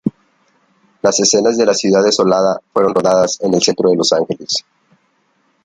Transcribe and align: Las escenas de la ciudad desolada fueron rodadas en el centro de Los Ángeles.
Las 1.03 1.19
escenas 1.19 1.59
de 1.59 1.65
la 1.67 1.75
ciudad 1.75 2.01
desolada 2.03 2.59
fueron 2.73 2.95
rodadas 2.95 3.39
en 3.41 3.53
el 3.53 3.61
centro 3.61 3.91
de 3.91 3.97
Los 3.97 4.11
Ángeles. 4.13 4.65